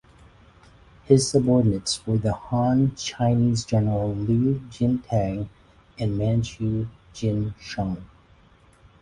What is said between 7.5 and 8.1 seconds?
Shun.